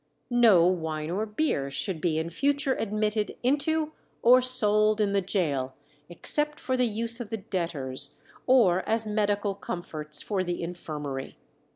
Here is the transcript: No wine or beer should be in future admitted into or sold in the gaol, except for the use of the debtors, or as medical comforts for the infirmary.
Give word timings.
No 0.31 0.65
wine 0.65 1.11
or 1.11 1.27
beer 1.27 1.69
should 1.69 2.01
be 2.01 2.17
in 2.17 2.31
future 2.31 2.73
admitted 2.73 3.37
into 3.43 3.91
or 4.23 4.41
sold 4.41 4.99
in 4.99 5.11
the 5.11 5.21
gaol, 5.21 5.73
except 6.09 6.59
for 6.59 6.75
the 6.75 6.87
use 6.87 7.19
of 7.19 7.29
the 7.29 7.37
debtors, 7.37 8.15
or 8.47 8.81
as 8.89 9.05
medical 9.05 9.53
comforts 9.53 10.19
for 10.19 10.43
the 10.43 10.63
infirmary. 10.63 11.37